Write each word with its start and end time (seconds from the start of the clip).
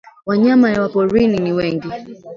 Wanyama 0.25 0.79
wa 0.81 0.89
porini 0.89 1.37
ni 1.39 1.53
wengi. 1.53 1.89